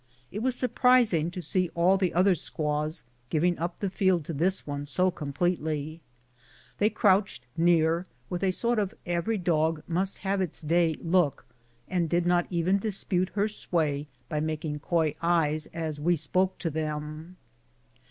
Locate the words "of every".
8.79-9.37